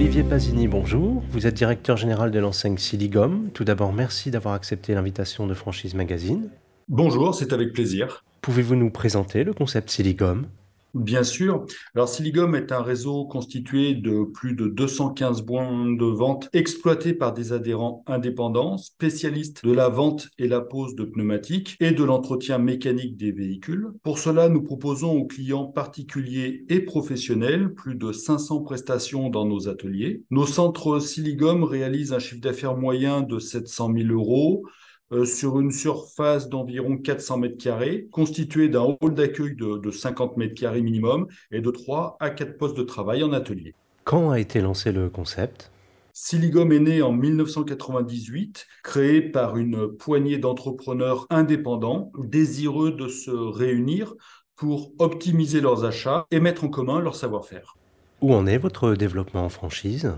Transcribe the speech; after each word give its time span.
Olivier 0.00 0.24
Pasini, 0.24 0.66
bonjour. 0.66 1.22
Vous 1.30 1.46
êtes 1.46 1.52
directeur 1.52 1.98
général 1.98 2.30
de 2.30 2.38
l'enseigne 2.38 2.78
Siligom. 2.78 3.50
Tout 3.52 3.64
d'abord, 3.64 3.92
merci 3.92 4.30
d'avoir 4.30 4.54
accepté 4.54 4.94
l'invitation 4.94 5.46
de 5.46 5.52
Franchise 5.52 5.92
Magazine. 5.92 6.48
Bonjour, 6.88 7.34
c'est 7.34 7.52
avec 7.52 7.74
plaisir. 7.74 8.24
Pouvez-vous 8.40 8.76
nous 8.76 8.88
présenter 8.88 9.44
le 9.44 9.52
concept 9.52 9.90
Siligom? 9.90 10.46
Bien 10.94 11.22
sûr. 11.22 11.66
Alors, 11.94 12.08
Siligom 12.08 12.54
est 12.54 12.72
un 12.72 12.82
réseau 12.82 13.24
constitué 13.24 13.94
de 13.94 14.24
plus 14.24 14.54
de 14.54 14.66
215 14.66 15.42
points 15.42 15.86
de 15.92 16.04
vente 16.04 16.48
exploités 16.52 17.14
par 17.14 17.32
des 17.32 17.52
adhérents 17.52 18.02
indépendants, 18.08 18.76
spécialistes 18.76 19.64
de 19.64 19.72
la 19.72 19.88
vente 19.88 20.28
et 20.38 20.48
la 20.48 20.60
pose 20.60 20.96
de 20.96 21.04
pneumatiques 21.04 21.76
et 21.78 21.92
de 21.92 22.02
l'entretien 22.02 22.58
mécanique 22.58 23.16
des 23.16 23.30
véhicules. 23.30 23.86
Pour 24.02 24.18
cela, 24.18 24.48
nous 24.48 24.62
proposons 24.62 25.12
aux 25.12 25.26
clients 25.26 25.66
particuliers 25.66 26.64
et 26.68 26.80
professionnels 26.80 27.72
plus 27.72 27.94
de 27.94 28.10
500 28.10 28.62
prestations 28.62 29.30
dans 29.30 29.46
nos 29.46 29.68
ateliers. 29.68 30.24
Nos 30.30 30.46
centres 30.46 30.98
Siligom 30.98 31.62
réalisent 31.62 32.12
un 32.12 32.18
chiffre 32.18 32.40
d'affaires 32.40 32.76
moyen 32.76 33.20
de 33.22 33.38
700 33.38 33.92
000 33.96 34.08
euros 34.12 34.64
euh, 35.12 35.24
sur 35.24 35.60
une 35.60 35.72
surface 35.72 36.48
d'environ 36.48 36.96
400 36.96 37.38
mètres 37.38 37.58
carrés, 37.58 38.08
constituée 38.10 38.68
d'un 38.68 38.96
hall 39.00 39.14
d'accueil 39.14 39.54
de, 39.56 39.78
de 39.78 39.90
50 39.90 40.36
mètres 40.36 40.54
carrés 40.54 40.82
minimum 40.82 41.26
et 41.50 41.60
de 41.60 41.70
3 41.70 42.16
à 42.20 42.30
4 42.30 42.58
postes 42.58 42.76
de 42.76 42.82
travail 42.82 43.22
en 43.22 43.32
atelier. 43.32 43.74
Quand 44.04 44.30
a 44.30 44.38
été 44.38 44.60
lancé 44.60 44.92
le 44.92 45.08
concept? 45.08 45.70
Siligom 46.12 46.70
est 46.72 46.80
né 46.80 47.02
en 47.02 47.12
1998, 47.12 48.66
créé 48.82 49.22
par 49.22 49.56
une 49.56 49.88
poignée 49.96 50.38
d'entrepreneurs 50.38 51.26
indépendants 51.30 52.12
désireux 52.18 52.92
de 52.92 53.08
se 53.08 53.30
réunir 53.30 54.14
pour 54.56 54.92
optimiser 54.98 55.60
leurs 55.60 55.84
achats 55.84 56.26
et 56.30 56.40
mettre 56.40 56.64
en 56.64 56.68
commun 56.68 57.00
leur 57.00 57.14
savoir-faire. 57.16 57.76
Où 58.22 58.32
en 58.34 58.46
est 58.46 58.56
votre 58.56 58.94
développement 58.94 59.44
en 59.44 59.48
franchise? 59.50 60.14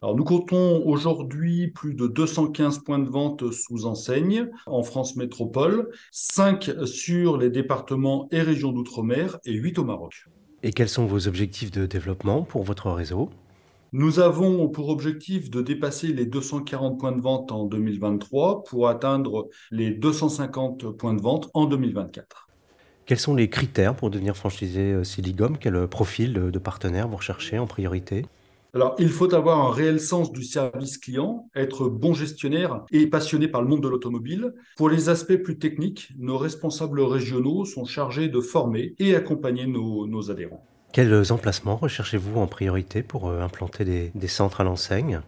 Alors, 0.00 0.14
nous 0.14 0.24
comptons 0.24 0.82
aujourd'hui 0.86 1.68
plus 1.68 1.94
de 1.94 2.06
215 2.06 2.84
points 2.84 3.00
de 3.00 3.08
vente 3.08 3.50
sous 3.50 3.84
enseigne 3.84 4.48
en 4.66 4.84
France 4.84 5.16
métropole, 5.16 5.90
5 6.12 6.70
sur 6.84 7.36
les 7.36 7.50
départements 7.50 8.28
et 8.30 8.40
régions 8.40 8.70
d'outre-mer 8.70 9.38
et 9.44 9.54
8 9.54 9.78
au 9.80 9.84
Maroc. 9.84 10.26
Et 10.62 10.72
quels 10.72 10.88
sont 10.88 11.06
vos 11.06 11.26
objectifs 11.26 11.72
de 11.72 11.84
développement 11.84 12.42
pour 12.42 12.62
votre 12.62 12.92
réseau? 12.92 13.30
Nous 13.92 14.20
avons 14.20 14.68
pour 14.68 14.88
objectif 14.90 15.50
de 15.50 15.62
dépasser 15.62 16.08
les 16.08 16.26
240 16.26 17.00
points 17.00 17.12
de 17.12 17.20
vente 17.20 17.50
en 17.50 17.64
2023 17.64 18.62
pour 18.64 18.88
atteindre 18.88 19.48
les 19.72 19.90
250 19.90 20.92
points 20.92 21.14
de 21.14 21.22
vente 21.22 21.50
en 21.54 21.64
2024. 21.66 22.48
Quels 23.04 23.18
sont 23.18 23.34
les 23.34 23.48
critères 23.48 23.96
pour 23.96 24.10
devenir 24.10 24.36
franchisé 24.36 24.92
euh, 24.92 25.02
Siligom 25.02 25.56
Quel 25.58 25.88
profil 25.88 26.34
de 26.34 26.58
partenaire 26.58 27.08
vous 27.08 27.16
recherchez 27.16 27.58
en 27.58 27.66
priorité? 27.66 28.26
Alors, 28.74 28.96
il 28.98 29.08
faut 29.08 29.32
avoir 29.34 29.66
un 29.66 29.72
réel 29.72 29.98
sens 29.98 30.30
du 30.30 30.44
service 30.44 30.98
client, 30.98 31.48
être 31.54 31.88
bon 31.88 32.12
gestionnaire 32.12 32.84
et 32.90 33.06
passionné 33.06 33.48
par 33.48 33.62
le 33.62 33.68
monde 33.68 33.82
de 33.82 33.88
l'automobile. 33.88 34.54
Pour 34.76 34.90
les 34.90 35.08
aspects 35.08 35.36
plus 35.36 35.58
techniques, 35.58 36.10
nos 36.18 36.36
responsables 36.36 37.00
régionaux 37.00 37.64
sont 37.64 37.86
chargés 37.86 38.28
de 38.28 38.40
former 38.40 38.94
et 38.98 39.16
accompagner 39.16 39.66
nos, 39.66 40.30
adhérents. 40.30 40.66
Quels 40.92 41.32
emplacements 41.32 41.76
recherchez-vous 41.76 42.38
en 42.38 42.46
priorité 42.46 43.02
pour 43.02 43.28
euh, 43.28 43.40
implanter 43.40 43.84
des, 43.84 44.10
des 44.14 44.28
centres 44.28 44.60
à 44.60 44.64
l'enseigne? 44.64 45.22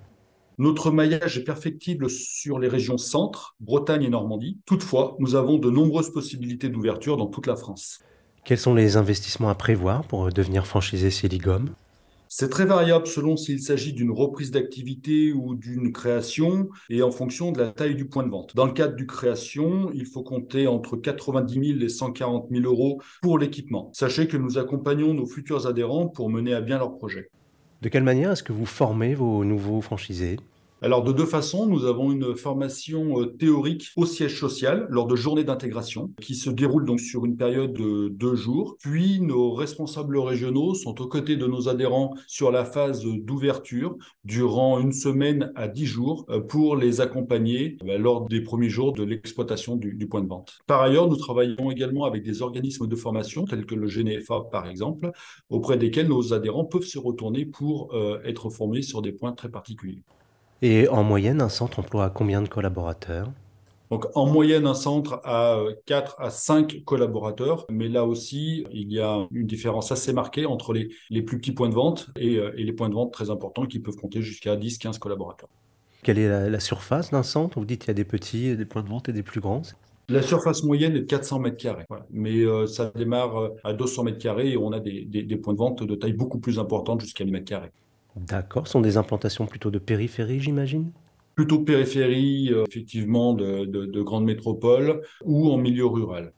Notre 0.58 0.90
maillage 0.90 1.38
est 1.38 1.44
perfectible 1.44 2.10
sur 2.10 2.58
les 2.58 2.68
régions 2.68 2.98
centre, 2.98 3.56
Bretagne 3.60 4.02
et 4.02 4.10
Normandie. 4.10 4.58
Toutefois, 4.66 5.16
nous 5.18 5.34
avons 5.34 5.56
de 5.56 5.70
nombreuses 5.70 6.12
possibilités 6.12 6.68
d'ouverture 6.68 7.16
dans 7.16 7.26
toute 7.26 7.46
la 7.46 7.56
France. 7.56 8.00
Quels 8.44 8.58
sont 8.58 8.74
les 8.74 8.98
investissements 8.98 9.48
à 9.48 9.54
prévoir 9.54 10.04
pour 10.04 10.26
euh, 10.26 10.30
devenir 10.30 10.66
franchisé 10.66 11.10
Siligom 11.10 11.70
c'est 12.32 12.48
très 12.48 12.64
variable 12.64 13.08
selon 13.08 13.36
s'il 13.36 13.60
s'agit 13.60 13.92
d'une 13.92 14.12
reprise 14.12 14.52
d'activité 14.52 15.32
ou 15.32 15.56
d'une 15.56 15.92
création 15.92 16.68
et 16.88 17.02
en 17.02 17.10
fonction 17.10 17.50
de 17.50 17.58
la 17.58 17.72
taille 17.72 17.96
du 17.96 18.04
point 18.04 18.22
de 18.22 18.30
vente. 18.30 18.54
Dans 18.54 18.66
le 18.66 18.72
cadre 18.72 18.94
du 18.94 19.04
création, 19.04 19.90
il 19.92 20.06
faut 20.06 20.22
compter 20.22 20.68
entre 20.68 20.96
90 20.96 21.72
000 21.72 21.80
et 21.80 21.88
140 21.88 22.46
000 22.48 22.64
euros 22.64 23.02
pour 23.20 23.36
l'équipement. 23.36 23.90
Sachez 23.94 24.28
que 24.28 24.36
nous 24.36 24.58
accompagnons 24.58 25.12
nos 25.12 25.26
futurs 25.26 25.66
adhérents 25.66 26.06
pour 26.06 26.30
mener 26.30 26.54
à 26.54 26.60
bien 26.60 26.78
leur 26.78 26.96
projet. 26.96 27.32
De 27.82 27.88
quelle 27.88 28.04
manière 28.04 28.30
est-ce 28.30 28.44
que 28.44 28.52
vous 28.52 28.64
formez 28.64 29.16
vos 29.16 29.44
nouveaux 29.44 29.80
franchisés? 29.80 30.36
Alors 30.82 31.04
de 31.04 31.12
deux 31.12 31.26
façons, 31.26 31.66
nous 31.66 31.84
avons 31.84 32.10
une 32.10 32.34
formation 32.34 33.20
euh, 33.20 33.26
théorique 33.26 33.88
au 33.96 34.06
siège 34.06 34.40
social 34.40 34.86
lors 34.88 35.06
de 35.06 35.14
journées 35.14 35.44
d'intégration 35.44 36.10
qui 36.22 36.34
se 36.34 36.48
déroule 36.48 36.86
donc 36.86 37.00
sur 37.00 37.26
une 37.26 37.36
période 37.36 37.74
de 37.74 38.08
deux 38.08 38.34
jours. 38.34 38.76
Puis 38.80 39.20
nos 39.20 39.52
responsables 39.52 40.16
régionaux 40.18 40.72
sont 40.72 40.98
aux 41.02 41.06
côtés 41.06 41.36
de 41.36 41.46
nos 41.46 41.68
adhérents 41.68 42.14
sur 42.26 42.50
la 42.50 42.64
phase 42.64 43.04
d'ouverture 43.04 43.94
durant 44.24 44.80
une 44.80 44.92
semaine 44.92 45.52
à 45.54 45.68
dix 45.68 45.84
jours 45.84 46.24
euh, 46.30 46.40
pour 46.40 46.76
les 46.76 47.02
accompagner 47.02 47.76
euh, 47.86 47.98
lors 47.98 48.26
des 48.26 48.40
premiers 48.40 48.70
jours 48.70 48.94
de 48.94 49.04
l'exploitation 49.04 49.76
du, 49.76 50.08
point 50.08 50.22
de 50.22 50.28
vente. 50.28 50.60
Par 50.66 50.80
ailleurs, 50.80 51.08
nous 51.08 51.16
travaillons 51.16 51.70
également 51.70 52.06
avec 52.06 52.22
des 52.22 52.40
organismes 52.40 52.86
de 52.86 52.96
formation 52.96 53.44
tels 53.44 53.66
que 53.66 53.74
le 53.74 53.86
GNFA 53.86 54.44
par 54.50 54.66
exemple, 54.66 55.10
auprès 55.50 55.76
desquels 55.76 56.08
nos 56.08 56.32
adhérents 56.32 56.64
peuvent 56.64 56.84
se 56.84 56.98
retourner 56.98 57.44
pour 57.44 57.94
être 58.24 58.48
formés 58.50 58.82
sur 58.82 59.02
des 59.02 59.12
points 59.12 59.32
très 59.32 59.50
particuliers. 59.50 60.02
Et 60.62 60.88
en 60.88 61.02
moyenne, 61.02 61.40
un 61.40 61.48
centre 61.48 61.78
emploie 61.78 62.10
combien 62.10 62.42
de 62.42 62.48
collaborateurs? 62.48 63.30
Donc, 63.90 64.06
en 64.14 64.26
moyenne, 64.26 64.66
un 64.66 64.74
centre 64.74 65.20
a 65.24 65.58
4 65.86 66.20
à 66.20 66.30
5 66.30 66.84
collaborateurs, 66.84 67.66
mais 67.70 67.88
là 67.88 68.04
aussi, 68.04 68.64
il 68.72 68.92
y 68.92 69.00
a 69.00 69.26
une 69.32 69.46
différence 69.46 69.90
assez 69.90 70.12
marquée 70.12 70.46
entre 70.46 70.72
les, 70.72 70.90
les 71.08 71.22
plus 71.22 71.38
petits 71.38 71.52
points 71.52 71.68
de 71.68 71.74
vente 71.74 72.08
et, 72.16 72.36
euh, 72.36 72.52
et, 72.56 72.62
les 72.62 72.72
points 72.72 72.88
de 72.88 72.94
vente 72.94 73.12
très 73.12 73.30
importants 73.30 73.66
qui 73.66 73.80
peuvent 73.80 73.96
compter 73.96 74.22
jusqu'à 74.22 74.54
10-15 74.54 74.98
collaborateurs. 74.98 75.48
Quelle 76.04 76.18
est 76.18 76.48
la, 76.48 76.60
surface 76.60 77.10
d'un 77.10 77.24
centre? 77.24 77.58
Vous 77.58 77.64
dites 77.64 77.80
qu'il 77.80 77.88
y 77.88 77.90
a 77.90 77.94
des 77.94 78.04
petits, 78.04 78.56
des 78.56 78.64
points 78.64 78.82
de 78.82 78.88
vente 78.88 79.08
et 79.08 79.12
des 79.12 79.24
plus 79.24 79.40
grands. 79.40 79.62
La 80.08 80.22
surface 80.22 80.62
moyenne 80.62 80.94
est 80.94 81.00
de 81.00 81.06
400 81.06 81.40
mètres 81.40 81.56
carrés, 81.56 81.84
mais 82.10 82.44
euh, 82.44 82.66
ça 82.66 82.92
démarre 82.94 83.36
euh, 83.38 83.48
à 83.64 83.72
200 83.72 84.04
mètres 84.04 84.18
carrés 84.18 84.50
et 84.50 84.56
on 84.56 84.72
a 84.72 84.80
des, 84.80 85.04
des, 85.04 85.22
des 85.22 85.36
points 85.36 85.52
de 85.52 85.58
vente 85.58 85.82
de 85.82 85.94
taille 85.94 86.12
beaucoup 86.12 86.38
plus 86.38 86.58
importante 86.58 87.00
jusqu'à 87.00 87.24
1000 87.24 87.32
mètres 87.32 87.48
carrés. 87.48 87.70
D'accord. 88.16 88.66
Ce 88.66 88.72
sont 88.72 88.80
des 88.80 88.96
implantations 88.96 89.46
plutôt 89.46 89.70
de 89.70 89.78
périphérie, 89.78 90.40
j'imagine? 90.40 90.92
Plutôt 91.34 91.60
périphérie, 91.60 92.50
euh, 92.52 92.64
effectivement, 92.68 93.34
de, 93.34 94.02
grandes 94.02 94.24
métropoles 94.24 95.02
ou 95.24 95.50
en 95.50 95.56
milieu 95.56 95.86
rural. 95.86 96.32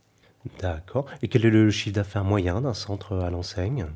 D'accord. 0.61 1.07
Et 1.23 1.29
quel 1.29 1.45
est 1.45 1.51
le 1.51 1.71
chiffre 1.71 1.95
d'affaires 1.95 2.25
moyen 2.25 2.61
d'un 2.61 2.75
centre 2.75 3.17
à 3.17 3.31
l'enseigne 3.31 3.87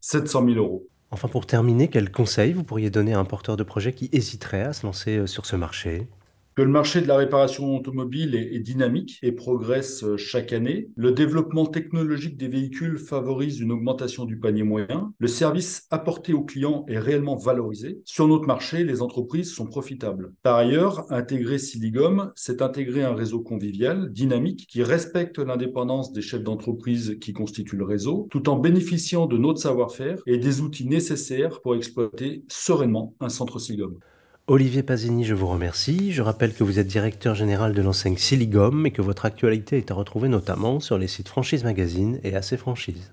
700 0.00 0.46
000 0.46 0.56
euros. 0.56 0.86
Enfin, 1.10 1.28
pour 1.28 1.46
terminer, 1.46 1.88
quel 1.88 2.10
conseil 2.10 2.52
vous 2.52 2.64
pourriez 2.64 2.90
donner 2.90 3.12
à 3.12 3.18
un 3.18 3.24
porteur 3.24 3.56
de 3.56 3.62
projet 3.62 3.92
qui 3.92 4.08
hésiterait 4.12 4.62
à 4.62 4.72
se 4.72 4.84
lancer 4.84 5.18
euh, 5.18 5.26
sur 5.26 5.46
ce 5.46 5.56
marché? 5.56 6.08
Que 6.54 6.62
le 6.62 6.68
marché 6.68 7.00
de 7.00 7.08
la 7.08 7.16
réparation 7.16 7.74
automobile 7.76 8.34
est, 8.34 8.60
dynamique 8.62 9.18
et 9.22 9.32
progresse 9.32 10.04
euh, 10.04 10.16
chaque 10.16 10.52
année. 10.52 10.88
Le 10.96 11.12
développement 11.12 11.66
technologique 11.66 12.36
des 12.36 12.48
véhicules 12.48 12.98
favorise 12.98 13.60
une 13.60 13.72
augmentation 13.72 14.24
du 14.24 14.38
panier 14.38 14.62
moyen. 14.62 15.12
Le 15.18 15.26
service 15.26 15.86
apporté 15.90 16.32
aux 16.32 16.44
clients 16.44 16.84
est 16.88 16.98
réellement 16.98 17.36
valorisé. 17.36 18.00
Sur 18.04 18.28
notre 18.28 18.46
marché, 18.46 18.84
les 18.84 19.02
entreprises 19.02 19.52
sont 19.52 19.66
profitables. 19.66 20.32
Par 20.42 20.56
ailleurs, 20.56 21.10
intégrer 21.10 21.58
Siligom, 21.58 22.30
c'est 22.36 22.62
intégrer 22.62 23.02
un 23.02 23.14
réseau 23.14 23.40
convivial, 23.40 24.12
dynamique, 24.12 24.66
qui 24.68 24.82
respecte 24.82 25.38
l'indépendance 25.38 26.12
des 26.12 26.22
chefs 26.22 26.44
d'entreprise 26.44 27.18
qui 27.20 27.32
constituent 27.32 27.76
le 27.76 27.84
réseau, 27.84 28.28
tout 28.30 28.48
en 28.48 28.56
bénéficiant 28.58 29.26
de 29.26 29.38
notre 29.38 29.60
savoir-faire 29.60 30.20
et 30.26 30.38
des 30.38 30.60
outils 30.60 30.86
nécessaires 30.86 31.60
pour 31.62 31.74
exploiter 31.74 32.44
sereinement 32.48 33.14
un 33.20 33.28
centre 33.28 33.58
Siligom. 33.58 33.98
Olivier 34.52 34.82
Pasini, 34.82 35.24
je 35.24 35.32
vous 35.32 35.46
remercie. 35.46 36.12
Je 36.12 36.20
rappelle 36.20 36.52
que 36.52 36.62
vous 36.62 36.78
êtes 36.78 36.86
directeur 36.86 37.34
général 37.34 37.72
de 37.72 37.80
l'enseigne 37.80 38.18
Siligom 38.18 38.84
et 38.84 38.90
que 38.90 39.00
votre 39.00 39.24
actualité 39.24 39.78
est 39.78 39.90
à 39.90 39.94
retrouver 39.94 40.28
notamment 40.28 40.78
sur 40.78 40.98
les 40.98 41.08
sites 41.08 41.30
Franchise 41.30 41.64
Magazine 41.64 42.20
et 42.22 42.36
AC 42.36 42.58
Franchise. 42.58 43.12